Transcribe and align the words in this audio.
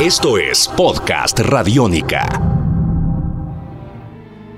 Esto 0.00 0.36
es 0.36 0.68
Podcast 0.76 1.38
Radiónica. 1.38 2.28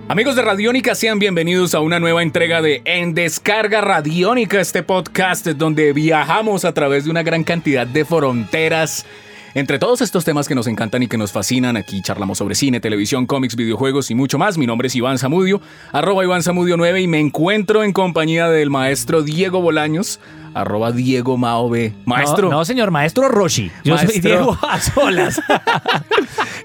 Amigos 0.09 0.35
de 0.35 0.43
Radiónica, 0.43 0.97
sean 0.97 1.21
bienvenidos 1.21 1.77
a 1.77 1.81
una 1.81 2.01
nueva 2.01 2.25
entrega 2.25 2.61
de 2.61 2.83
En 2.85 3.15
Descarga 3.15 3.81
Radiónica, 3.81 4.61
este 4.61 4.83
podcast 4.83 5.47
donde 5.47 5.93
viajamos 5.93 6.65
a 6.65 6.75
través 6.75 7.05
de 7.05 7.13
una 7.13 7.23
gran 7.23 7.45
cantidad 7.45 7.87
de 7.87 8.05
fronteras. 8.05 9.07
Entre 9.55 9.79
todos 9.79 10.01
estos 10.01 10.25
temas 10.25 10.49
que 10.49 10.57
nos 10.57 10.67
encantan 10.67 11.05
y 11.05 11.07
que 11.07 11.17
nos 11.17 11.31
fascinan, 11.31 11.77
aquí 11.77 12.03
charlamos 12.03 12.39
sobre 12.39 12.57
cine, 12.57 12.81
televisión, 12.81 13.25
cómics, 13.25 13.55
videojuegos 13.55 14.11
y 14.11 14.17
mucho 14.17 14.39
más. 14.39 14.59
Mi 14.59 14.67
nombre 14.67 14.89
es 14.89 14.97
Iván 14.97 15.19
Zamudio, 15.19 15.61
arroba 15.93 16.25
Iván 16.25 16.43
Zamudio 16.43 16.77
9 16.77 17.01
y 17.01 17.07
me 17.07 17.21
encuentro 17.21 17.85
en 17.85 17.93
compañía 17.93 18.49
del 18.49 18.71
maestro 18.71 19.23
Diego 19.23 19.63
Bolaños, 19.63 20.19
arroba 20.61 20.93
Diego 20.93 21.37
Mao 21.37 21.69
B. 21.69 21.93
Maestro. 22.05 22.51
No, 22.51 22.59
no, 22.59 22.65
señor, 22.65 22.91
maestro 22.91 23.29
Roshi. 23.29 23.71
Yo 23.85 23.97
soy. 23.99 24.21
Diego 24.21 24.59
a 24.63 24.81
solas. 24.81 25.41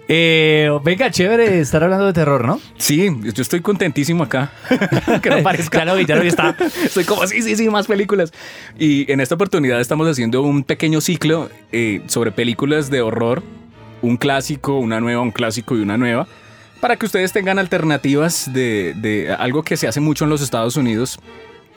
Eh, 0.10 0.70
venga, 0.84 1.10
chévere 1.10 1.62
estar 1.62 1.82
hablando 1.82 2.06
de 2.06 2.14
terror, 2.14 2.46
¿no? 2.46 2.60
Sí, 2.78 3.10
yo 3.22 3.42
estoy 3.42 3.62
contentísimo 3.62 4.24
acá. 4.24 4.52
que 5.22 5.30
no 5.30 5.42
parezca. 5.42 5.80
Ya 5.80 5.86
lo 5.86 5.96
vi, 5.96 6.06
ya 6.06 6.16
lo 6.16 6.22
vi, 6.22 6.28
está. 6.28 6.56
Estoy 6.84 7.06
como, 7.06 7.26
sí, 7.26 7.42
sí, 7.42 7.56
sí, 7.56 7.70
más 7.70 7.88
películas. 7.88 8.34
Y 8.78 9.10
en 9.12 9.22
esta 9.22 9.36
oportunidad 9.36 9.80
estamos 9.80 10.08
haciendo 10.08 10.42
un 10.42 10.66
pequeño 10.66 11.00
ciclo 11.00 11.50
eh, 11.72 12.02
sobre 12.08 12.32
películas 12.32 12.90
de 12.90 13.02
horror. 13.02 13.44
Un 14.02 14.18
clásico, 14.18 14.78
una 14.78 15.00
nueva, 15.00 15.22
un 15.22 15.32
clásico 15.32 15.78
y 15.78 15.80
una 15.80 15.98
nueva. 15.98 16.28
Para 16.82 16.98
que 16.98 17.06
ustedes 17.06 17.32
tengan 17.32 17.58
alternativas 17.58 18.52
de, 18.54 18.94
de 18.98 19.32
algo 19.32 19.64
que 19.64 19.78
se 19.78 19.88
hace 19.88 20.02
mucho 20.02 20.26
en 20.26 20.30
los 20.30 20.42
Estados 20.42 20.76
Unidos. 20.76 21.18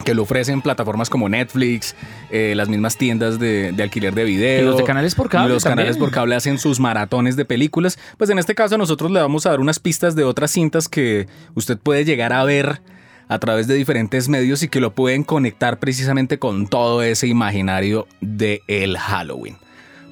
Que 0.05 0.15
lo 0.15 0.23
ofrecen 0.23 0.63
plataformas 0.63 1.11
como 1.11 1.29
Netflix, 1.29 1.97
eh, 2.31 2.55
las 2.55 2.69
mismas 2.69 2.97
tiendas 2.97 3.39
de, 3.39 3.73
de 3.73 3.83
alquiler 3.83 4.15
de 4.15 4.25
video. 4.25 4.63
Y 4.63 4.65
los 4.65 4.77
de 4.77 4.85
canales 4.85 5.15
por 5.15 5.29
cable 5.29 5.55
Los 5.55 5.65
también. 5.65 5.79
canales 5.79 5.99
por 5.99 6.11
cable 6.11 6.37
hacen 6.37 6.59
sus 6.59 6.79
maratones 6.79 7.35
de 7.37 7.45
películas. 7.45 7.99
Pues 8.17 8.31
en 8.31 8.39
este 8.39 8.55
caso 8.55 8.79
nosotros 8.79 9.11
le 9.11 9.21
vamos 9.21 9.47
a 9.47 9.51
dar 9.51 9.61
unas 9.61 9.79
pistas 9.81 10.15
de 10.15 10.25
otras 10.25 10.51
cintas 10.51 10.89
que 10.89 11.27
usted 11.55 11.79
puede 11.79 12.05
llegar 12.05 12.33
a 12.33 12.45
ver 12.45 12.81
a 13.29 13.39
través 13.41 13.67
de 13.67 13.75
diferentes 13.75 14.29
medios 14.29 14.63
y 14.63 14.69
que 14.69 14.79
lo 14.81 14.95
pueden 14.95 15.25
conectar 15.25 15.79
precisamente 15.81 16.39
con 16.39 16.69
todo 16.69 17.03
ese 17.03 17.27
imaginario 17.27 18.07
de 18.21 18.63
el 18.69 18.97
Halloween. 18.99 19.57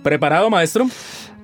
¿Preparado, 0.02 0.50
maestro? 0.50 0.88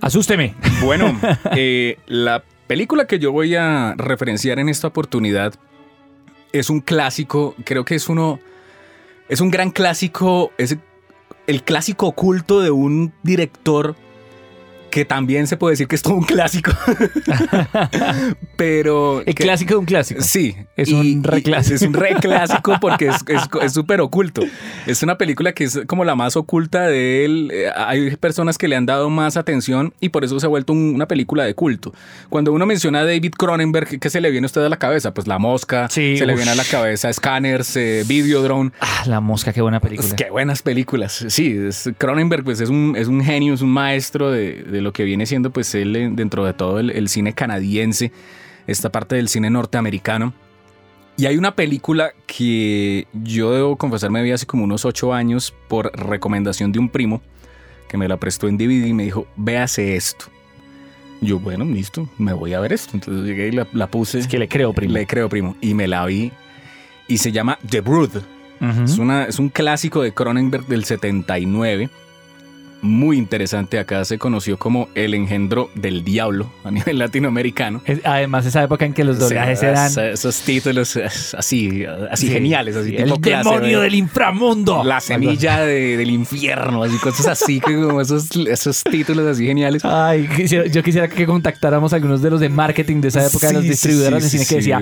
Asústeme. 0.00 0.54
Bueno, 0.82 1.18
eh, 1.56 1.98
la 2.06 2.42
película 2.66 3.06
que 3.06 3.18
yo 3.18 3.32
voy 3.32 3.54
a 3.54 3.94
referenciar 3.96 4.58
en 4.58 4.68
esta 4.68 4.88
oportunidad 4.88 5.54
es 6.52 6.70
un 6.70 6.80
clásico, 6.80 7.54
creo 7.64 7.84
que 7.84 7.94
es 7.94 8.08
uno, 8.08 8.40
es 9.28 9.40
un 9.40 9.50
gran 9.50 9.70
clásico, 9.70 10.52
es 10.58 10.76
el 11.46 11.62
clásico 11.62 12.06
oculto 12.06 12.60
de 12.60 12.70
un 12.70 13.12
director 13.22 13.96
que 14.90 15.04
también 15.04 15.46
se 15.46 15.56
puede 15.56 15.72
decir 15.72 15.86
que 15.88 15.96
es 15.96 16.02
todo 16.02 16.14
un 16.14 16.24
clásico, 16.24 16.72
pero... 18.56 19.20
El 19.20 19.34
que- 19.34 19.44
clásico 19.44 19.74
de 19.74 19.78
un 19.78 19.84
clásico. 19.86 20.22
Sí, 20.22 20.56
Es 20.76 20.88
y- 20.88 20.94
un 20.94 21.22
re 21.24 21.38
y- 21.38 21.42
clásico. 21.42 21.74
Es 21.76 21.82
un 21.82 21.94
re 21.94 22.14
clásico 22.20 22.76
porque 22.80 23.08
es 23.08 23.72
súper 23.72 24.00
oculto. 24.00 24.42
Es 24.86 25.02
una 25.02 25.16
película 25.18 25.52
que 25.52 25.64
es 25.64 25.80
como 25.86 26.04
la 26.04 26.14
más 26.14 26.36
oculta 26.36 26.86
de 26.86 27.24
él. 27.24 27.50
Eh, 27.52 27.70
Hay 27.74 28.16
personas 28.16 28.58
que 28.58 28.68
le 28.68 28.76
han 28.76 28.86
dado 28.86 29.10
más 29.10 29.36
atención 29.36 29.94
y 30.00 30.10
por 30.10 30.24
eso 30.24 30.38
se 30.40 30.46
ha 30.46 30.48
vuelto 30.48 30.72
un- 30.72 30.94
una 30.94 31.06
película 31.08 31.44
de 31.44 31.54
culto. 31.54 31.92
Cuando 32.28 32.52
uno 32.52 32.66
menciona 32.66 33.00
a 33.00 33.04
David 33.04 33.32
Cronenberg, 33.38 33.98
¿qué 33.98 34.10
se 34.10 34.20
le 34.20 34.30
viene 34.30 34.44
a 34.44 34.48
usted 34.48 34.64
a 34.64 34.68
la 34.68 34.78
cabeza? 34.78 35.14
Pues 35.14 35.26
La 35.26 35.38
Mosca, 35.38 35.88
Sí, 35.90 36.16
se 36.16 36.26
le 36.26 36.34
viene 36.34 36.50
a 36.50 36.54
la 36.54 36.64
cabeza 36.64 37.12
Scanners, 37.12 37.76
eh, 37.76 38.04
Videodrome. 38.06 38.70
Ah, 38.80 39.04
la 39.06 39.20
mosca, 39.20 39.52
qué 39.52 39.60
buena 39.62 39.80
película. 39.80 40.08
Pues, 40.08 40.22
qué 40.22 40.30
buenas 40.30 40.62
películas. 40.62 41.24
Sí, 41.28 41.56
es- 41.68 41.90
Cronenberg 41.98 42.44
pues 42.44 42.60
es 42.60 42.68
un, 42.68 42.94
es 42.96 43.06
un 43.08 43.22
genio, 43.22 43.54
es 43.54 43.62
un 43.62 43.70
maestro 43.70 44.30
de, 44.30 44.62
de 44.62 44.79
lo 44.80 44.92
que 44.92 45.04
viene 45.04 45.26
siendo 45.26 45.50
pues 45.50 45.74
él 45.74 45.94
eh, 45.96 46.10
dentro 46.12 46.44
de 46.44 46.52
todo 46.52 46.78
el, 46.78 46.90
el 46.90 47.08
cine 47.08 47.32
canadiense, 47.32 48.12
esta 48.66 48.90
parte 48.90 49.16
del 49.16 49.28
cine 49.28 49.50
norteamericano. 49.50 50.32
Y 51.16 51.26
hay 51.26 51.36
una 51.36 51.54
película 51.54 52.12
que 52.26 53.06
yo 53.12 53.52
debo 53.52 53.76
confesar 53.76 54.10
me 54.10 54.22
vi 54.22 54.32
hace 54.32 54.46
como 54.46 54.64
unos 54.64 54.84
ocho 54.84 55.12
años 55.12 55.52
por 55.68 55.92
recomendación 55.92 56.72
de 56.72 56.78
un 56.78 56.88
primo 56.88 57.20
que 57.90 57.98
me 57.98 58.08
la 58.08 58.16
prestó 58.18 58.48
en 58.48 58.56
DVD 58.56 58.86
y 58.86 58.94
me 58.94 59.02
dijo, 59.02 59.26
véase 59.36 59.96
esto. 59.96 60.26
Yo, 61.20 61.38
bueno, 61.38 61.64
listo, 61.64 62.08
me 62.16 62.32
voy 62.32 62.54
a 62.54 62.60
ver 62.60 62.72
esto. 62.72 62.92
Entonces 62.94 63.26
llegué 63.26 63.48
y 63.48 63.50
la, 63.50 63.66
la 63.72 63.88
puse. 63.88 64.20
Es 64.20 64.28
que 64.28 64.38
le 64.38 64.48
creo, 64.48 64.72
primo. 64.72 64.94
Le 64.94 65.06
creo, 65.06 65.28
primo. 65.28 65.56
Y 65.60 65.74
me 65.74 65.86
la 65.86 66.06
vi. 66.06 66.32
Y 67.08 67.18
se 67.18 67.32
llama 67.32 67.58
The 67.68 67.80
Brood. 67.80 68.22
Ujú. 68.60 68.84
Es, 68.84 68.98
una, 68.98 69.24
es 69.24 69.38
un 69.38 69.48
clásico 69.48 70.02
de 70.02 70.14
Cronenberg 70.14 70.66
del 70.66 70.84
79. 70.84 71.90
Muy 72.82 73.18
interesante. 73.18 73.78
Acá 73.78 74.04
se 74.04 74.16
conoció 74.18 74.56
como 74.58 74.88
El 74.94 75.12
engendro 75.14 75.70
del 75.74 76.02
diablo 76.02 76.50
a 76.64 76.70
nivel 76.70 76.98
latinoamericano. 76.98 77.82
Es- 77.84 78.00
además, 78.04 78.46
esa 78.46 78.62
época 78.62 78.84
en 78.86 78.94
que 78.94 79.04
los 79.04 79.18
doblajes 79.18 79.62
eran... 79.62 79.86
es- 79.86 79.96
Esos 79.98 80.40
títulos 80.40 80.96
así, 81.36 81.84
así 82.10 82.26
Sí. 82.28 82.32
geniales. 82.32 82.76
Así 82.76 82.96
el 82.96 83.04
tipo 83.04 83.20
clase 83.20 83.48
demonio 83.50 83.80
del 83.80 83.94
inframundo. 83.94 84.82
La 84.82 85.00
semilla 85.00 85.60
de- 85.60 85.96
del 85.98 86.10
infierno, 86.10 86.82
así 86.82 86.96
cosas 86.98 87.26
así, 87.28 87.60
como 87.60 88.00
esos, 88.00 88.28
esos 88.48 88.82
títulos 88.84 89.26
así 89.26 89.44
geniales. 89.46 89.84
Ay, 89.84 90.26
quisiera- 90.34 90.66
yo 90.66 90.82
quisiera 90.82 91.08
que 91.08 91.26
contactáramos 91.26 91.92
a 91.92 91.96
algunos 91.96 92.22
de 92.22 92.30
los 92.30 92.40
de 92.40 92.48
marketing 92.48 93.00
de 93.02 93.08
esa 93.08 93.26
época 93.26 93.48
de 93.48 93.52
los 93.54 93.62
distribuidores 93.64 94.22
de 94.24 94.30
cine 94.30 94.46
que 94.46 94.54
decía, 94.56 94.80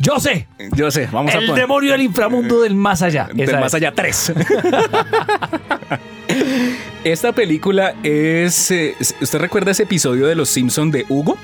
yo 0.00 0.18
sé, 0.20 0.48
Yo 0.76 0.90
sé, 0.90 1.08
vamos 1.12 1.34
a 1.34 1.38
el 1.38 1.46
poner. 1.46 1.62
demonio 1.62 1.92
del 1.92 2.02
inframundo 2.02 2.60
del 2.60 2.74
más 2.74 3.00
allá. 3.02 3.28
Del 3.32 3.48
Esa 3.48 3.58
más 3.60 3.68
es. 3.68 3.74
allá 3.74 3.92
3. 3.94 4.32
Esta 7.04 7.32
película 7.32 7.94
es. 8.04 8.70
eh, 8.70 8.94
¿Usted 9.20 9.38
recuerda 9.38 9.72
ese 9.72 9.82
episodio 9.84 10.26
de 10.26 10.34
Los 10.36 10.48
Simpson 10.48 10.90
de 10.90 11.04
Hugo? 11.08 11.36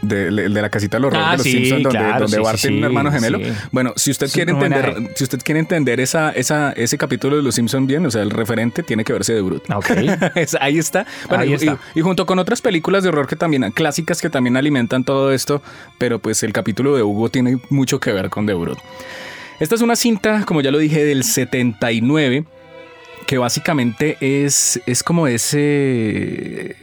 De, 0.00 0.30
la 0.30 0.70
casita 0.70 0.96
del 0.96 1.06
horror 1.06 1.20
Ah, 1.22 1.30
de 1.32 1.36
los 1.38 1.42
sí, 1.44 1.50
Simpsons, 1.52 1.82
donde, 1.82 1.98
claro, 1.98 2.20
donde 2.20 2.36
sí, 2.36 2.42
Bart 2.42 2.56
sí, 2.58 2.62
tiene 2.68 2.78
un 2.78 2.84
hermano 2.84 3.10
gemelo. 3.10 3.40
Bueno, 3.72 3.92
si 3.96 4.12
usted 4.12 4.30
quiere 4.30 4.52
entender, 4.52 4.94
si 5.16 5.24
usted 5.24 5.40
quiere 5.42 5.58
entender 5.58 5.98
esa, 6.00 6.30
esa, 6.30 6.70
ese 6.72 6.96
capítulo 6.96 7.36
de 7.36 7.42
los 7.42 7.56
Simpsons 7.56 7.86
bien, 7.88 8.06
o 8.06 8.10
sea, 8.10 8.22
el 8.22 8.30
referente 8.30 8.84
tiene 8.84 9.02
que 9.04 9.12
verse 9.12 9.34
de 9.34 9.40
Brut. 9.42 9.68
Ok. 9.74 9.90
Es- 10.36 10.56
Ahí 10.60 10.78
está. 10.78 11.04
Bueno, 11.28 11.42
Ahí 11.42 11.50
y- 11.50 11.54
está. 11.54 11.78
Y, 11.94 11.98
y 11.98 12.02
junto 12.02 12.24
con 12.26 12.38
otras 12.38 12.62
películas 12.62 13.02
de 13.02 13.08
horror 13.10 13.26
que 13.26 13.34
también, 13.36 13.70
clásicas 13.72 14.22
que 14.22 14.30
también 14.30 14.56
alimentan 14.56 15.02
todo 15.04 15.32
esto, 15.32 15.60
pero 15.98 16.20
pues 16.20 16.42
el 16.44 16.52
capítulo 16.52 16.94
de 16.96 17.02
Hugo 17.02 17.28
tiene 17.28 17.58
mucho 17.68 17.98
que 17.98 18.12
ver 18.12 18.30
con 18.30 18.46
The 18.46 18.54
Brood. 18.54 18.78
Esta 19.58 19.74
es 19.74 19.80
una 19.82 19.96
cinta, 19.96 20.44
como 20.46 20.60
ya 20.62 20.70
lo 20.70 20.78
dije, 20.78 21.04
del 21.04 21.24
79, 21.24 22.44
que 23.28 23.36
básicamente 23.36 24.16
es, 24.22 24.80
es 24.86 25.02
como 25.02 25.26
ese 25.26 26.76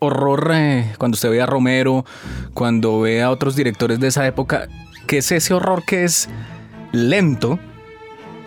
horror 0.00 0.50
eh, 0.52 0.92
cuando 0.98 1.14
usted 1.14 1.30
ve 1.30 1.40
a 1.40 1.46
Romero, 1.46 2.04
cuando 2.52 3.02
ve 3.02 3.22
a 3.22 3.30
otros 3.30 3.54
directores 3.54 4.00
de 4.00 4.08
esa 4.08 4.26
época, 4.26 4.66
que 5.06 5.18
es 5.18 5.30
ese 5.30 5.54
horror 5.54 5.84
que 5.86 6.02
es 6.02 6.28
lento, 6.90 7.60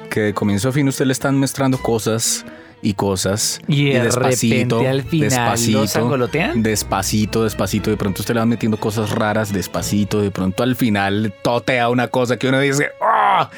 que 0.10 0.20
de 0.20 0.34
comienzo 0.34 0.68
a 0.68 0.72
fin 0.74 0.90
usted 0.90 1.06
le 1.06 1.14
están 1.14 1.40
mostrando 1.40 1.78
cosas 1.78 2.46
y 2.82 2.94
cosas 2.94 3.60
Y 3.68 3.92
de 3.92 4.12
repente 4.12 4.88
al 4.88 5.04
final 5.04 5.88
angolotean. 5.96 6.62
despacito, 6.62 7.46
despacito, 7.46 7.90
de 7.90 7.98
pronto 7.98 8.24
usted 8.24 8.34
le 8.34 8.42
va 8.42 8.46
metiendo 8.46 8.78
cosas 8.78 9.12
raras, 9.12 9.54
despacito, 9.54 10.22
de 10.22 10.32
pronto 10.32 10.64
al 10.64 10.76
final 10.76 11.34
totea 11.42 11.90
una 11.90 12.10
cosa 12.10 12.38
que 12.38 12.50
uno 12.50 12.60
dice, 12.60 12.90
¡ah! 13.42 13.50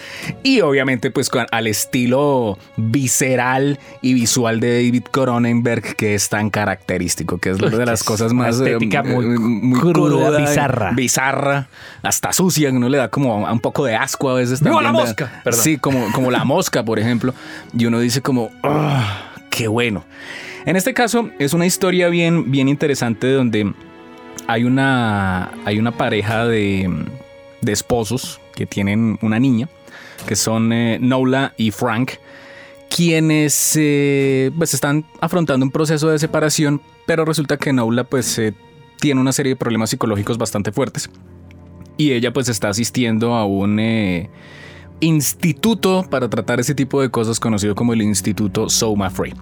Y 0.44 0.62
obviamente 0.62 1.12
pues 1.12 1.29
con- 1.29 1.47
al 1.51 1.67
estilo 1.67 2.57
visceral 2.78 3.79
y 4.01 4.13
visual 4.13 4.59
de 4.59 4.84
David 4.85 5.03
Cronenberg 5.12 5.95
que 5.95 6.16
es 6.16 6.29
tan 6.29 6.50
característico, 6.50 7.38
que 7.38 7.51
es 7.51 7.59
una 7.59 7.78
de 7.78 7.85
las 7.85 8.03
cosas 8.03 8.34
más 8.34 8.59
eh, 8.59 8.66
estética 8.73 9.03
muy 9.03 9.25
muy 9.25 9.79
cruda, 9.79 10.28
cruda, 10.28 10.40
bizarra. 10.40 10.91
bizarra, 10.91 11.67
hasta 12.03 12.34
sucia, 12.34 12.69
que 12.72 12.78
uno 12.78 12.90
le 12.90 12.97
da 12.97 13.09
como 13.09 13.38
un 13.38 13.59
poco 13.59 13.85
de 13.85 13.95
asco 13.95 14.29
a 14.29 14.35
veces. 14.35 14.62
¡Viva 14.62 14.75
también, 14.75 14.94
la 14.94 15.00
mosca! 15.00 15.41
Perdón. 15.44 15.63
Sí, 15.63 15.78
como, 15.78 16.11
como 16.11 16.31
la 16.31 16.44
mosca, 16.44 16.84
por 16.84 17.00
ejemplo. 17.00 17.34
Y 17.78 17.85
uno 17.85 18.00
dice 18.00 18.22
como, 18.22 18.51
¡ah! 18.63 19.31
¡Qué 19.50 19.67
bueno! 19.67 20.03
En 20.66 20.75
este 20.75 20.94
caso 20.94 21.29
es 21.40 21.53
una 21.53 21.66
historia 21.66 22.09
bien, 22.09 22.52
bien 22.52 22.67
interesante 22.67 23.32
donde 23.32 23.73
hay 24.47 24.64
una, 24.64 25.52
hay 25.66 25.79
una 25.79 25.91
pareja 25.91 26.46
de, 26.46 26.90
de 27.61 27.72
esposos 27.72 28.40
que 28.56 28.66
tienen 28.66 29.17
una 29.22 29.40
niña, 29.40 29.70
que 30.28 30.35
son 30.35 30.73
eh, 30.73 30.97
Nola 31.00 31.53
y 31.58 31.72
Frank, 31.72 32.11
quienes 32.90 33.76
eh, 33.78 34.52
pues 34.58 34.73
están 34.73 35.06
afrontando 35.22 35.66
un 35.66 35.72
proceso 35.72 36.09
de 36.09 36.20
separación, 36.20 36.82
pero 37.06 37.26
resulta 37.26 37.58
que 37.58 37.72
Nola 37.73 38.03
pues 38.03 38.38
eh, 38.40 38.53
tiene 39.00 39.22
una 39.22 39.32
serie 39.32 39.53
de 39.53 39.56
problemas 39.56 39.90
psicológicos 39.90 40.38
bastante 40.38 40.72
fuertes 40.72 41.09
y 42.00 42.14
ella 42.14 42.32
pues 42.32 42.47
está 42.47 42.70
asistiendo 42.70 43.35
a 43.35 43.46
un 43.46 43.78
eh, 43.78 44.29
instituto 45.02 46.08
para 46.09 46.29
tratar 46.29 46.61
ese 46.61 46.73
tipo 46.73 47.02
de 47.02 47.11
cosas 47.11 47.41
conocido 47.41 47.76
como 47.76 47.91
el 47.91 48.02
Instituto 48.02 48.70
Soma 48.70 49.09
Free. 49.09 49.34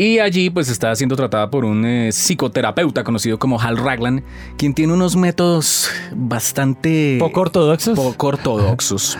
Y 0.00 0.20
allí 0.20 0.48
pues 0.48 0.68
está 0.68 0.94
siendo 0.94 1.16
tratada 1.16 1.50
por 1.50 1.64
un 1.64 1.84
eh, 1.84 2.12
psicoterapeuta 2.12 3.02
conocido 3.02 3.36
como 3.40 3.60
Hal 3.60 3.76
Raglan, 3.76 4.22
quien 4.56 4.72
tiene 4.72 4.92
unos 4.92 5.16
métodos 5.16 5.90
bastante 6.14 7.16
Poco 7.18 7.40
ortodoxos. 7.40 7.98
poco 7.98 8.28
ortodoxos. 8.28 9.18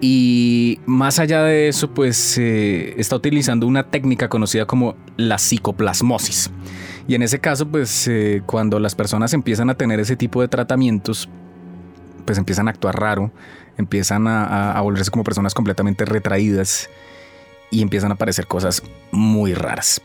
Y 0.00 0.80
más 0.84 1.20
allá 1.20 1.44
de 1.44 1.68
eso, 1.68 1.94
pues 1.94 2.38
eh, 2.38 2.94
está 2.98 3.14
utilizando 3.14 3.68
una 3.68 3.84
técnica 3.84 4.28
conocida 4.28 4.66
como 4.66 4.96
la 5.16 5.38
psicoplasmosis. 5.38 6.50
Y 7.06 7.14
en 7.14 7.22
ese 7.22 7.38
caso, 7.38 7.68
pues 7.68 8.08
eh, 8.08 8.42
cuando 8.46 8.80
las 8.80 8.96
personas 8.96 9.32
empiezan 9.32 9.70
a 9.70 9.74
tener 9.74 10.00
ese 10.00 10.16
tipo 10.16 10.40
de 10.40 10.48
tratamientos, 10.48 11.28
pues 12.24 12.36
empiezan 12.36 12.66
a 12.66 12.72
actuar 12.72 12.98
raro, 12.98 13.30
empiezan 13.76 14.26
a, 14.26 14.72
a 14.72 14.80
volverse 14.80 15.12
como 15.12 15.22
personas 15.22 15.54
completamente 15.54 16.04
retraídas 16.04 16.90
y 17.70 17.82
empiezan 17.82 18.10
a 18.10 18.14
aparecer 18.14 18.46
cosas 18.46 18.82
muy 19.10 19.54
raras. 19.54 20.00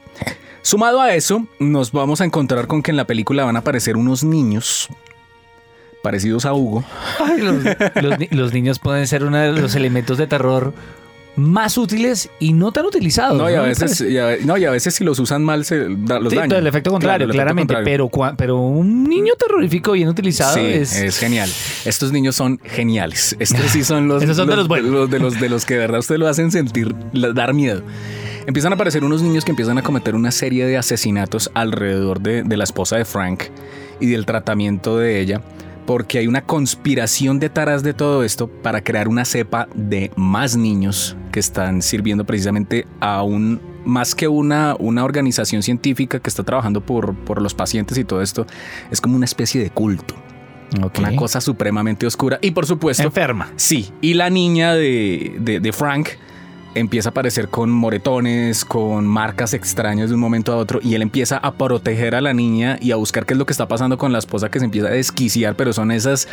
Sumado 0.62 1.02
a 1.02 1.14
eso, 1.14 1.46
nos 1.60 1.92
vamos 1.92 2.22
a 2.22 2.26
encontrar 2.26 2.68
con 2.68 2.82
que 2.82 2.92
en 2.92 2.98
la 2.98 3.06
película 3.06 3.44
van 3.44 3.56
a 3.56 3.60
aparecer 3.60 3.98
unos 3.98 4.24
niños 4.24 4.88
parecidos 6.02 6.46
a 6.46 6.54
Hugo. 6.54 6.84
Los 8.32 8.54
niños 8.54 8.80
pueden 8.80 9.08
ser 9.08 9.24
uno 9.24 9.38
de 9.38 9.52
los 9.54 9.76
elementos 9.76 10.18
de 10.18 10.28
terror 10.28 10.74
más 11.36 11.78
útiles 11.78 12.30
y 12.40 12.54
no 12.54 12.72
tan 12.72 12.86
utilizados. 12.86 13.38
No, 13.38 13.50
y 13.50 13.54
a 13.56 13.62
veces, 13.62 13.80
parece. 14.00 14.12
y 14.12 14.18
a, 14.18 14.38
no, 14.46 14.58
y 14.58 14.66
a 14.66 14.72
veces 14.72 14.94
si 14.94 15.04
los 15.04 15.18
usan 15.20 15.44
mal 15.44 15.66
se 15.66 15.88
da, 15.90 16.20
los 16.20 16.32
Sí, 16.32 16.38
dañan. 16.38 16.58
el 16.60 16.68
efecto 16.68 16.92
contrario, 16.92 17.18
Claro, 17.18 17.24
el 17.26 17.30
efecto 17.30 17.34
claramente. 17.44 17.74
contrario. 17.74 18.10
Pero, 18.12 18.36
pero 18.38 18.58
un 18.58 19.06
niño 19.06 19.34
terrorífico 19.38 19.94
bien 19.94 20.10
utilizado 20.10 20.56
Sí, 20.56 20.62
es, 20.62 20.96
es... 20.96 21.18
genial. 21.18 21.50
Estos 21.86 22.12
niños 22.12 22.36
son 22.36 22.60
geniales. 22.64 23.36
Estos 23.40 23.66
sí 23.72 23.84
son 23.84 24.08
los, 24.08 24.22
Esos 24.24 24.38
son 24.38 24.48
de 24.48 24.56
los 24.56 24.68
buenos. 24.68 24.92
los- 24.92 25.10
de 25.10 25.20
los 25.20 25.40
de 25.40 25.50
los 25.50 25.66
que 25.66 25.74
de 25.74 25.80
verdad 25.80 26.00
usted 26.00 26.18
lo 26.18 26.28
hacen 26.28 26.52
sentir, 26.52 26.94
dar 27.34 27.54
miedo. 27.54 27.82
Empiezan 28.46 28.74
a 28.74 28.76
aparecer 28.76 29.04
unos 29.04 29.22
niños 29.22 29.46
que 29.46 29.52
empiezan 29.52 29.78
a 29.78 29.82
cometer 29.84 30.16
una 30.16 30.30
serie 30.32 30.66
de 30.66 30.78
asesinatos 30.78 31.50
alrededor 31.54 32.20
de, 32.20 32.44
de 32.44 32.58
la 32.58 32.66
esposa 32.66 32.98
de 32.98 33.06
Frank 33.06 33.44
y 34.00 34.08
del 34.08 34.26
tratamiento 34.26 34.98
de 34.98 35.22
ella, 35.22 35.42
porque 35.86 36.20
hay 36.20 36.28
una 36.28 36.42
conspiración 36.42 37.40
detrás 37.40 37.84
de 37.84 37.94
todo 37.94 38.24
esto 38.24 38.48
para 38.48 38.84
crear 38.84 39.08
una 39.08 39.26
cepa 39.26 39.68
de 39.76 40.12
más 40.16 40.56
niños 40.56 41.16
que 41.32 41.40
están 41.40 41.82
sirviendo 41.82 42.26
precisamente 42.26 42.86
a 43.00 43.24
un 43.24 43.60
más 43.86 44.16
que 44.16 44.30
una, 44.30 44.76
una 44.80 45.04
organización 45.04 45.62
científica 45.62 46.20
que 46.20 46.30
está 46.30 46.44
trabajando 46.44 46.80
por, 46.86 47.16
por 47.16 47.42
los 47.42 47.54
pacientes 47.54 47.98
y 47.98 48.06
todo 48.06 48.22
esto, 48.22 48.48
es 48.92 49.02
como 49.02 49.16
una 49.18 49.26
especie 49.26 49.62
de 49.62 49.70
culto. 49.72 50.16
Una 50.98 51.16
cosa 51.18 51.42
supremamente 51.42 52.08
oscura. 52.08 52.40
Y 52.42 52.52
por 52.52 52.66
supuesto, 52.66 53.04
enferma. 53.04 53.52
sí. 53.58 53.92
Y 54.02 54.14
la 54.16 54.30
niña 54.30 54.74
de, 54.74 55.36
de- 55.40 55.60
de 55.60 55.74
Frank 55.74 56.08
empieza 56.76 57.10
a 57.10 57.12
aparecer 57.12 57.50
con 57.50 57.70
moretones, 57.72 58.66
con 58.66 59.06
marcas 59.08 59.54
extrañas 59.54 60.10
de 60.10 60.16
un 60.16 60.22
momento 60.22 60.54
a 60.54 60.58
otro. 60.58 60.80
Y 60.84 60.96
él 60.96 61.02
empieza 61.02 61.38
a 61.38 61.54
proteger 61.54 62.16
a 62.16 62.22
la 62.22 62.34
niña 62.34 62.78
y 62.82 62.92
a 62.92 62.96
buscar 62.96 63.26
qué 63.26 63.34
es 63.34 63.38
lo 63.38 63.46
que 63.46 63.54
está 63.54 63.68
pasando 63.68 63.98
con 63.98 64.12
la 64.12 64.20
esposa 64.20 64.50
que 64.50 64.60
se 64.60 64.66
empieza 64.66 64.88
a 64.88 64.92
desquiciar. 64.92 65.56
Pero 65.56 65.74
son 65.74 65.92
esas. 65.92 66.28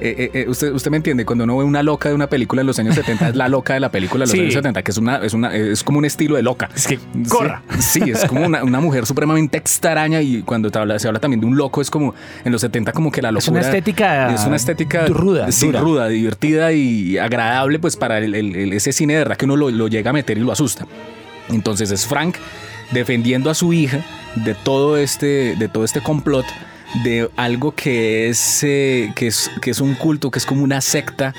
eh, 0.00 0.14
eh, 0.18 0.30
eh, 0.34 0.46
usted, 0.48 0.72
usted 0.72 0.90
me 0.90 0.96
entiende, 0.98 1.24
cuando 1.24 1.44
uno 1.44 1.58
ve 1.58 1.64
una 1.64 1.82
loca 1.82 2.08
de 2.08 2.14
una 2.14 2.28
película 2.28 2.60
de 2.62 2.66
los 2.66 2.78
años 2.78 2.94
70, 2.94 3.28
es 3.30 3.36
la 3.36 3.48
loca 3.48 3.74
de 3.74 3.80
la 3.80 3.90
película 3.90 4.24
de 4.24 4.26
los 4.26 4.30
Sí. 4.34 4.40
años 4.40 4.54
70, 4.54 4.82
que 4.82 4.90
es, 4.90 4.98
una, 4.98 5.16
es, 5.18 5.32
una, 5.34 5.54
es 5.54 5.84
como 5.84 5.98
un 5.98 6.04
estilo 6.04 6.36
de 6.36 6.42
loca. 6.42 6.68
Es 6.74 6.86
que 6.86 6.96
Sí, 6.98 7.00
corra. 7.28 7.62
Sí, 7.78 8.00
es 8.06 8.24
como 8.24 8.44
una, 8.46 8.62
una 8.64 8.80
mujer 8.80 9.06
supremamente 9.06 9.58
extraña 9.58 10.20
y 10.20 10.42
cuando 10.42 10.70
te 10.70 10.78
habla, 10.78 10.98
se 10.98 11.06
habla 11.08 11.20
también 11.20 11.40
de 11.40 11.46
un 11.46 11.56
loco, 11.56 11.80
es 11.80 11.90
como 11.90 12.14
en 12.44 12.52
los 12.52 12.60
70 12.60 12.92
como 12.92 13.10
que 13.12 13.22
la 13.22 13.30
locura... 13.32 13.44
Es 13.44 13.48
una 13.48 13.60
estética 13.60 14.34
Es 14.34 14.44
una 14.46 14.56
estética... 14.56 15.06
ruda, 15.06 15.50
Sí, 15.52 15.66
dura. 15.66 15.80
ruda, 15.80 16.08
divertida 16.08 16.72
y 16.72 17.18
agradable 17.18 17.78
pues 17.78 17.96
para 17.96 18.18
el- 18.18 18.34
el- 18.34 18.56
el- 18.56 18.72
ese 18.72 18.92
cine 18.92 19.14
de 19.14 19.18
verdad 19.20 19.36
que 19.36 19.44
uno 19.44 19.56
lo, 19.56 19.70
lo 19.70 19.83
llega 19.88 20.10
a 20.10 20.12
meter 20.12 20.38
y 20.38 20.40
lo 20.42 20.52
asusta. 20.52 20.86
Entonces 21.48 21.90
es 21.90 22.06
Frank 22.06 22.36
defendiendo 22.92 23.50
a 23.50 23.54
su 23.54 23.72
hija 23.72 24.04
de 24.36 24.54
todo 24.54 24.96
este, 24.96 25.56
de 25.56 25.68
todo 25.68 25.84
este 25.84 26.00
complot 26.00 26.46
de 27.02 27.28
algo 27.36 27.74
que 27.74 28.28
es, 28.28 28.62
eh, 28.62 29.12
que 29.16 29.26
es, 29.26 29.50
que 29.60 29.70
es 29.70 29.80
un 29.80 29.94
culto, 29.94 30.30
que 30.30 30.38
es 30.38 30.46
como 30.46 30.62
una 30.62 30.80
secta 30.80 31.34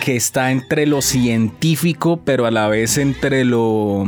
que 0.00 0.16
está 0.16 0.50
entre 0.50 0.86
lo 0.86 1.02
científico, 1.02 2.20
pero 2.24 2.46
a 2.46 2.50
la 2.50 2.68
vez 2.68 2.98
entre 2.98 3.44
lo 3.44 4.04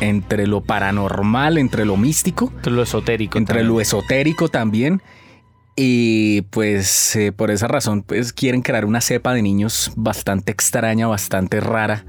entre 0.00 0.46
lo 0.48 0.62
paranormal, 0.62 1.58
entre 1.58 1.84
lo 1.84 1.96
místico, 1.96 2.52
Entre 2.56 2.72
lo 2.72 2.82
esotérico. 2.82 3.38
entre 3.38 3.56
también. 3.56 3.72
lo 3.72 3.80
esotérico 3.80 4.48
también. 4.48 5.02
Y 5.76 6.42
pues 6.50 7.16
eh, 7.16 7.32
por 7.32 7.50
esa 7.50 7.66
razón 7.66 8.02
pues 8.02 8.32
quieren 8.32 8.60
crear 8.62 8.84
una 8.84 9.00
cepa 9.00 9.32
de 9.32 9.42
niños 9.42 9.92
bastante 9.96 10.52
extraña, 10.52 11.06
bastante 11.06 11.60
rara. 11.60 12.04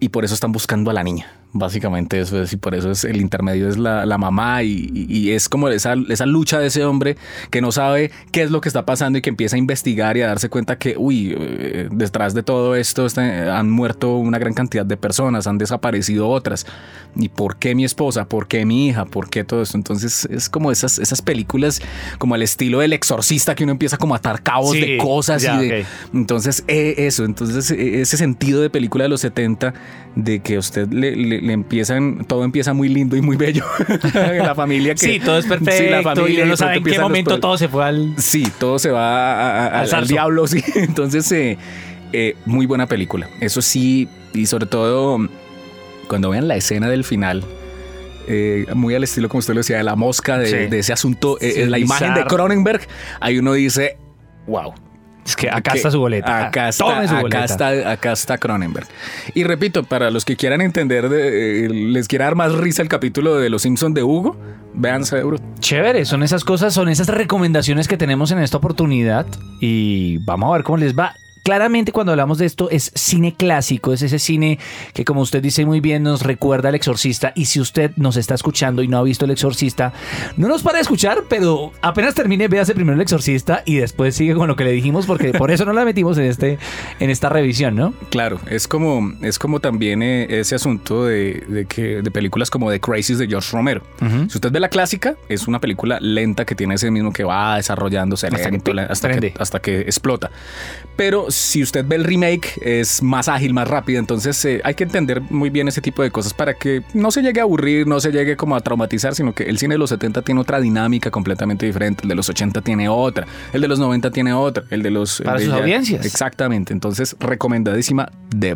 Y 0.00 0.10
por 0.10 0.24
eso 0.24 0.34
están 0.34 0.52
buscando 0.52 0.90
a 0.90 0.94
la 0.94 1.02
niña. 1.02 1.43
Básicamente 1.56 2.18
eso 2.18 2.42
es, 2.42 2.52
y 2.52 2.56
por 2.56 2.74
eso 2.74 2.90
es 2.90 3.04
el 3.04 3.20
intermedio 3.20 3.68
es 3.68 3.76
la, 3.78 4.04
la 4.06 4.18
mamá 4.18 4.64
y, 4.64 4.90
y- 4.92 5.30
es 5.30 5.48
como 5.48 5.68
esa, 5.68 5.94
esa 6.08 6.26
lucha 6.26 6.58
de 6.58 6.66
ese 6.66 6.84
hombre 6.84 7.16
que 7.50 7.60
no 7.60 7.70
sabe 7.70 8.10
qué 8.32 8.42
es 8.42 8.50
lo 8.50 8.60
que 8.60 8.68
está 8.68 8.84
pasando 8.84 9.20
y 9.20 9.22
que 9.22 9.30
empieza 9.30 9.54
a 9.54 9.58
investigar 9.60 10.16
y 10.16 10.22
a 10.22 10.26
darse 10.26 10.48
cuenta 10.48 10.78
que, 10.78 10.96
uy, 10.98 11.32
eh, 11.38 11.88
detrás 11.92 12.34
de 12.34 12.42
todo 12.42 12.74
esto 12.74 13.06
está- 13.06 13.56
han 13.56 13.70
muerto 13.70 14.16
una 14.16 14.38
gran 14.40 14.52
cantidad 14.52 14.84
de 14.84 14.96
personas, 14.96 15.46
han 15.46 15.56
desaparecido 15.58 16.28
otras. 16.28 16.66
¿Y 17.14 17.28
por 17.28 17.56
qué 17.56 17.76
mi 17.76 17.84
esposa? 17.84 18.24
¿Por 18.28 18.48
qué 18.48 18.66
mi 18.66 18.88
hija? 18.88 19.04
¿Por 19.04 19.30
qué 19.30 19.44
todo 19.44 19.62
esto? 19.62 19.76
Entonces 19.76 20.26
es 20.28 20.48
como 20.48 20.72
esas, 20.72 20.98
esas 20.98 21.22
películas, 21.22 21.80
como 22.18 22.34
el 22.34 22.42
estilo 22.42 22.80
del 22.80 22.92
exorcista 22.92 23.54
que 23.54 23.62
uno 23.62 23.70
empieza 23.70 23.96
como 23.96 24.14
a 24.14 24.16
atar 24.18 24.42
cabos 24.42 24.72
Sí, 24.72 24.80
de 24.80 24.96
cosas 24.96 25.40
y 25.44 25.46
de, 25.68 25.86
entonces, 26.12 26.64
eh, 26.66 26.94
eso, 26.98 27.24
entonces 27.24 27.70
eh, 27.70 28.00
ese 28.00 28.16
sentido 28.16 28.60
de 28.60 28.70
película 28.70 29.04
de 29.04 29.08
los 29.10 29.20
70, 29.20 29.72
de 30.16 30.40
que 30.40 30.56
a 30.56 30.58
usted 30.58 30.88
le, 30.92 31.14
le- 31.14 31.40
le 31.44 31.52
empiezan, 31.52 32.24
todo 32.26 32.44
empieza 32.44 32.72
muy 32.72 32.88
lindo 32.88 33.16
y 33.16 33.20
muy 33.20 33.36
bello. 33.36 33.64
la 34.14 34.54
familia 34.54 34.94
que... 34.94 35.06
Sí, 35.06 35.20
todo 35.20 35.38
es 35.38 35.46
perfecto. 35.46 35.82
Sí, 35.84 35.88
la 35.90 36.00
y 36.00 36.04
familia 36.04 36.44
no 36.46 36.56
sabe 36.56 36.76
en 36.78 36.84
qué 36.84 36.98
momento 36.98 37.38
todo 37.40 37.58
se 37.58 37.68
fue 37.68 37.84
al. 37.84 38.14
Sí, 38.16 38.46
todo 38.58 38.78
se 38.78 38.90
va 38.90 39.34
a- 39.34 39.66
a- 39.66 39.80
Al 39.82 39.94
al, 39.94 40.06
diablo, 40.08 40.46
sí. 40.46 40.62
Entonces, 40.74 41.30
eh, 41.32 41.58
eh, 42.12 42.34
muy 42.46 42.66
buena 42.66 42.86
película. 42.86 43.28
Eso 43.40 43.60
sí, 43.62 44.08
y 44.32 44.46
sobre 44.46 44.66
todo 44.66 45.18
cuando 46.08 46.30
vean 46.30 46.48
la 46.48 46.56
escena 46.56 46.88
del 46.88 47.04
final. 47.04 47.44
eh, 48.26 48.64
muy 48.74 48.94
al 48.94 49.04
estilo, 49.04 49.28
como 49.28 49.40
usted 49.40 49.52
lo 49.52 49.60
decía, 49.60 49.76
de 49.76 49.82
la 49.84 49.96
mosca, 49.96 50.38
de, 50.38 50.46
Sí. 50.46 50.56
de 50.70 50.78
ese 50.78 50.92
asunto, 50.94 51.36
Sí, 51.40 51.64
la 51.66 51.78
imagen 51.78 52.14
de. 52.14 52.24
Cronenberg, 52.24 52.80
ahí 53.20 53.38
uno 53.38 53.52
dice, 53.52 53.98
wow, 54.46 54.72
Es 55.26 55.36
que 55.36 55.48
acá 55.48 55.72
que 55.72 55.78
está 55.78 55.90
su 55.90 55.98
boleta. 55.98 56.46
Acá 56.46 56.68
está, 56.68 56.84
Tome 56.84 57.08
su 57.08 57.14
acá 57.14 57.22
boleta. 57.22 57.44
está, 57.44 57.90
acá 57.92 58.12
está 58.12 58.38
Cronenberg. 58.38 58.86
Y 59.34 59.44
repito, 59.44 59.82
para 59.84 60.10
los 60.10 60.24
que 60.24 60.36
quieran 60.36 60.60
entender, 60.60 61.08
de- 61.08 61.64
eh, 61.64 61.68
les 61.70 62.08
quiera 62.08 62.26
dar 62.26 62.34
más 62.34 62.52
risa 62.52 62.82
el 62.82 62.88
capítulo 62.88 63.36
de 63.36 63.48
Los 63.48 63.62
Simpsons 63.62 63.94
de 63.94 64.02
Hugo, 64.02 64.36
véanse, 64.74 65.22
bro. 65.22 65.38
Chévere, 65.60 66.04
son 66.04 66.22
esas 66.22 66.44
cosas, 66.44 66.74
son 66.74 66.88
esas 66.90 67.08
recomendaciones 67.08 67.88
que 67.88 67.96
tenemos 67.96 68.30
en 68.32 68.38
esta 68.40 68.58
oportunidad 68.58 69.26
y 69.60 70.18
vamos 70.18 70.50
a 70.50 70.52
ver 70.56 70.62
cómo 70.62 70.76
les 70.78 70.94
va. 70.98 71.14
Claramente 71.44 71.92
cuando 71.92 72.10
hablamos 72.12 72.38
de 72.38 72.46
esto 72.46 72.68
es 72.70 72.90
cine 72.94 73.34
clásico, 73.36 73.92
es 73.92 74.02
ese 74.02 74.18
cine 74.18 74.58
que 74.94 75.04
como 75.04 75.20
usted 75.20 75.42
dice 75.42 75.64
muy 75.66 75.80
bien 75.80 76.02
nos 76.02 76.22
recuerda 76.22 76.70
al 76.70 76.74
exorcista 76.74 77.32
y 77.36 77.44
si 77.44 77.60
usted 77.60 77.90
nos 77.96 78.16
está 78.16 78.34
escuchando 78.34 78.82
y 78.82 78.88
no 78.88 78.96
ha 78.98 79.02
visto 79.02 79.26
el 79.26 79.30
exorcista, 79.30 79.92
no 80.38 80.48
nos 80.48 80.62
para 80.62 80.76
de 80.78 80.82
escuchar, 80.82 81.24
pero 81.28 81.70
apenas 81.82 82.14
termine 82.14 82.48
véase 82.48 82.74
primero 82.74 82.94
el 82.96 83.02
exorcista 83.02 83.62
y 83.66 83.76
después 83.76 84.14
sigue 84.16 84.34
con 84.34 84.48
lo 84.48 84.56
que 84.56 84.64
le 84.64 84.72
dijimos 84.72 85.04
porque 85.04 85.32
por 85.32 85.50
eso 85.50 85.66
no 85.66 85.74
la 85.74 85.84
metimos 85.84 86.16
en, 86.16 86.24
este, 86.24 86.58
en 86.98 87.10
esta 87.10 87.28
revisión, 87.28 87.76
¿no? 87.76 87.92
Claro, 88.08 88.40
es 88.48 88.66
como, 88.66 89.12
es 89.20 89.38
como 89.38 89.60
también 89.60 90.02
eh, 90.02 90.26
ese 90.40 90.54
asunto 90.54 91.04
de, 91.04 91.44
de 91.46 91.66
que, 91.66 92.00
de 92.00 92.10
películas 92.10 92.48
como 92.48 92.70
The 92.70 92.80
Crisis 92.80 93.18
de 93.18 93.26
George 93.28 93.50
Romero. 93.52 93.82
Si 94.00 94.38
usted 94.38 94.50
ve 94.50 94.60
la 94.60 94.70
clásica, 94.70 95.14
es 95.28 95.46
una 95.46 95.60
película 95.60 95.98
lenta 96.00 96.46
que 96.46 96.54
tiene 96.54 96.76
ese 96.76 96.90
mismo 96.90 97.12
que 97.12 97.22
va 97.24 97.56
desarrollándose 97.56 98.28
Hasta 98.28 98.38
que 98.38 98.50
lento, 98.50 98.72
la- 98.72 98.84
hasta, 98.84 99.10
que, 99.10 99.34
hasta 99.38 99.60
que 99.60 99.80
explota. 99.82 100.30
Pero 100.96 101.30
si 101.34 101.62
usted 101.62 101.84
ve 101.86 101.96
el 101.96 102.04
remake, 102.04 102.58
es 102.62 103.02
más 103.02 103.28
ágil, 103.28 103.52
más 103.52 103.68
rápido. 103.68 103.98
Entonces 103.98 104.42
eh, 104.44 104.60
hay 104.64 104.74
que 104.74 104.84
entender 104.84 105.20
muy 105.20 105.50
bien 105.50 105.68
ese 105.68 105.80
tipo 105.80 106.02
de 106.02 106.10
cosas 106.10 106.34
para 106.34 106.54
que 106.54 106.82
no 106.94 107.10
se 107.10 107.22
llegue 107.22 107.40
a 107.40 107.44
aburrir, 107.44 107.86
no 107.86 108.00
se 108.00 108.10
llegue 108.10 108.36
como 108.36 108.56
a 108.56 108.60
traumatizar, 108.60 109.14
sino 109.14 109.34
que 109.34 109.44
el 109.44 109.58
cine 109.58 109.74
de 109.74 109.78
los 109.78 109.90
70 109.90 110.22
tiene 110.22 110.40
otra 110.40 110.60
dinámica 110.60 111.10
completamente 111.10 111.66
diferente. 111.66 112.02
El 112.02 112.08
de 112.08 112.14
los 112.14 112.28
80 112.28 112.62
tiene 112.62 112.88
otra. 112.88 113.26
El 113.52 113.60
de 113.60 113.68
los 113.68 113.78
90 113.78 114.10
tiene 114.10 114.32
otra. 114.32 114.64
El 114.70 114.82
de 114.82 114.90
los. 114.90 115.20
Para 115.20 115.38
de 115.38 115.44
sus 115.44 115.54
audiencias. 115.54 116.04
Exactamente. 116.04 116.72
Entonces, 116.72 117.16
recomendadísima 117.20 118.10
de. 118.30 118.54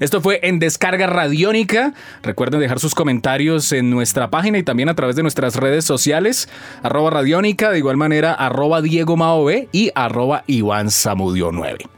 Esto 0.00 0.20
fue 0.20 0.40
en 0.42 0.58
Descarga 0.58 1.06
Radiónica. 1.06 1.92
Recuerden 2.22 2.60
dejar 2.60 2.80
sus 2.80 2.94
comentarios 2.94 3.72
en 3.72 3.90
nuestra 3.90 4.30
página 4.30 4.58
y 4.58 4.62
también 4.62 4.88
a 4.88 4.94
través 4.94 5.16
de 5.16 5.22
nuestras 5.22 5.56
redes 5.56 5.84
sociales. 5.84 6.48
Arroba 6.82 7.10
Radiónica, 7.10 7.70
de 7.70 7.78
igual 7.78 7.96
manera, 7.96 8.32
arroba 8.32 8.80
Diego 8.80 9.16
Mao 9.16 9.44
B 9.44 9.68
y 9.72 9.90
arroba 9.94 10.44
Iván 10.46 10.90
Samudio 10.90 11.50
9. 11.52 11.97